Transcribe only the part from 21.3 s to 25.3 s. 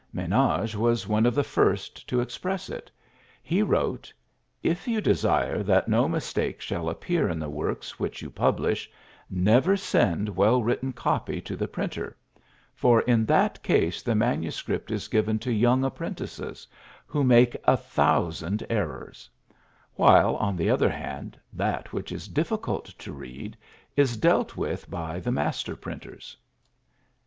that which is difficult to read is dealt with by